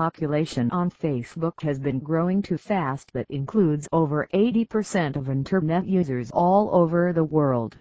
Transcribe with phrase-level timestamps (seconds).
[0.00, 6.30] population on Facebook has been growing too fast that includes over 80% of Internet users
[6.30, 7.76] all over the world.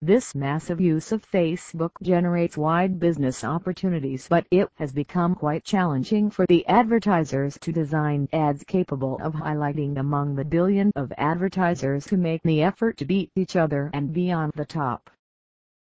[0.00, 6.30] This massive use of Facebook generates wide business opportunities but it has become quite challenging
[6.30, 12.16] for the advertisers to design ads capable of highlighting among the billion of advertisers who
[12.16, 15.10] make the effort to beat each other and be on the top.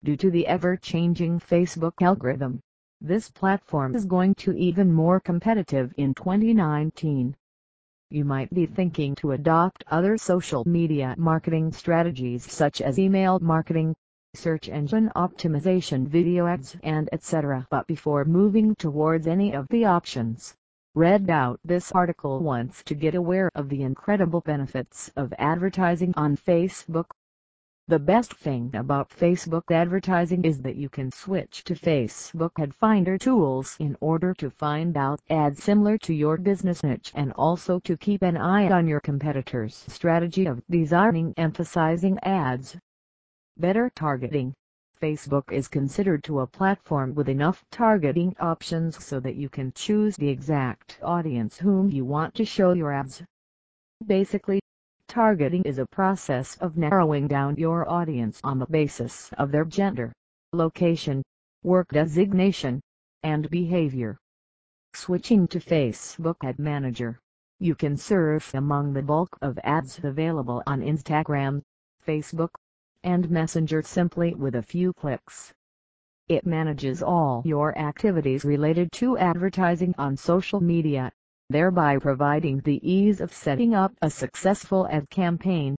[0.03, 2.59] Due to the ever-changing Facebook algorithm,
[3.03, 7.35] this platform is going to even more competitive in 2019.
[8.09, 13.93] You might be thinking to adopt other social media marketing strategies such as email marketing,
[14.35, 17.67] search engine optimization video ads and etc.
[17.69, 20.55] But before moving towards any of the options,
[20.95, 26.37] read out this article once to get aware of the incredible benefits of advertising on
[26.37, 27.07] Facebook.
[27.89, 33.17] The best thing about Facebook advertising is that you can switch to Facebook Ad Finder
[33.17, 37.97] tools in order to find out ads similar to your business niche and also to
[37.97, 42.77] keep an eye on your competitors' strategy of designing emphasizing ads.
[43.57, 44.53] Better targeting.
[45.01, 50.15] Facebook is considered to a platform with enough targeting options so that you can choose
[50.15, 53.21] the exact audience whom you want to show your ads.
[54.07, 54.61] Basically,
[55.13, 60.11] targeting is a process of narrowing down your audience on the basis of their gender,
[60.53, 61.21] location,
[61.61, 62.81] work designation,
[63.21, 64.17] and behavior.
[64.95, 67.19] Switching to Facebook Ad Manager,
[67.59, 71.61] you can surf among the bulk of ads available on Instagram,
[72.03, 72.49] Facebook,
[73.03, 75.53] and Messenger simply with a few clicks.
[76.27, 81.11] It manages all your activities related to advertising on social media,
[81.49, 85.75] thereby providing the ease of setting up a successful ad campaign.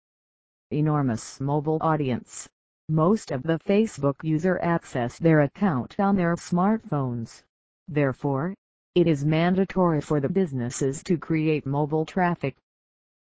[0.72, 2.48] Enormous mobile audience.
[2.90, 7.44] Most of the Facebook user access their account on their smartphones.
[7.88, 8.54] Therefore,
[8.96, 12.56] it is mandatory for the businesses to create mobile traffic.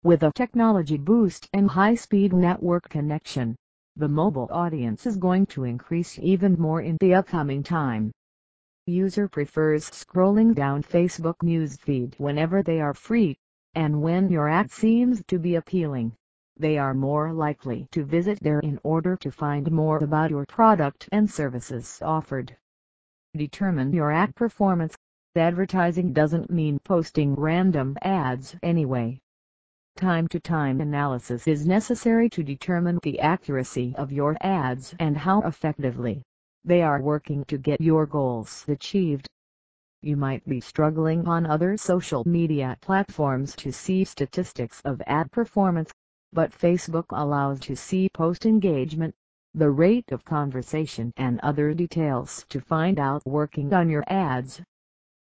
[0.03, 3.57] With a technology boost and high-speed network connection,
[3.97, 8.13] the mobile audience is going to increase even more in the upcoming time.
[8.87, 13.39] User prefers scrolling down Facebook newsfeed whenever they are free,
[13.75, 16.17] and when your ad seems to be appealing,
[16.57, 21.09] they are more likely to visit there in order to find more about your product
[21.13, 22.57] and services offered.
[23.37, 24.97] Determine your ad performance.
[25.37, 29.21] Advertising doesn't mean posting random ads anyway.
[29.97, 36.25] Time-to-time -time analysis is necessary to determine the accuracy of your ads and how effectively
[36.65, 39.27] they are working to get your goals achieved.
[40.03, 45.91] You might be struggling on other social media platforms to see statistics of ad performance,
[46.33, 49.15] but Facebook allows to see post engagement,
[49.55, 54.63] the rate of conversation and other details to find out working on your ads.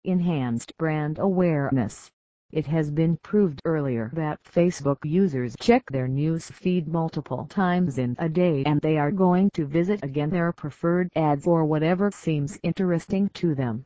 [0.04, 2.10] Enhanced brand awareness
[2.54, 8.14] it has been proved earlier that Facebook users check their news feed multiple times in
[8.20, 12.56] a day and they are going to visit again their preferred ads or whatever seems
[12.62, 13.84] interesting to them.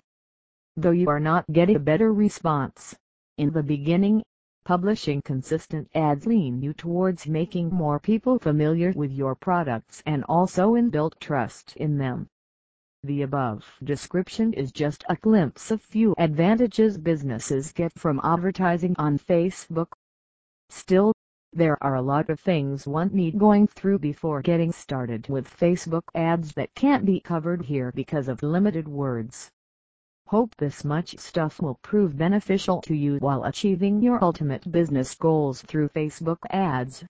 [0.77, 2.95] Though you are not getting a better response,
[3.39, 4.23] in the beginning,
[4.65, 10.75] publishing consistent ads lean you towards making more people familiar with your products and also
[10.75, 12.29] inbuilt trust in them.
[13.09, 19.19] The above description is just a glimpse of few advantages businesses get from advertising on
[19.19, 19.93] Facebook.
[20.69, 21.15] Still,
[21.55, 26.03] there are a lot of things one need going through before getting started with Facebook
[26.15, 29.51] ads that can't be covered here because of limited words.
[30.27, 35.63] Hope this much stuff will prove beneficial to you while achieving your ultimate business goals
[35.63, 37.07] through Facebook ads.